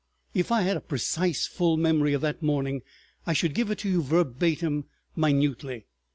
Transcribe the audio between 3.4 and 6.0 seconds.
give it you, verbatim, minutely.